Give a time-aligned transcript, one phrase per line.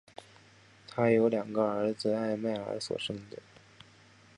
[0.87, 3.37] 她有两个儿子艾麦尔所生的。